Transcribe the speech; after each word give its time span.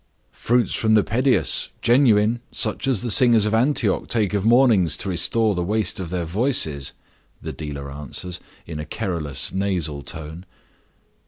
"Fruits 0.33 0.73
from 0.73 0.95
the 0.95 1.03
Pedius—genuine—such 1.03 2.87
as 2.87 3.03
the 3.03 3.11
singers 3.11 3.45
of 3.45 3.53
Antioch 3.53 4.07
take 4.07 4.33
of 4.33 4.43
mornings 4.43 4.97
to 4.97 5.09
restore 5.09 5.53
the 5.53 5.61
waste 5.63 5.99
of 5.99 6.09
their 6.09 6.25
voices," 6.25 6.93
the 7.39 7.53
dealer 7.53 7.91
answers, 7.91 8.39
in 8.65 8.79
a 8.79 8.85
querulous 8.85 9.51
nasal 9.51 10.01
tone. 10.01 10.47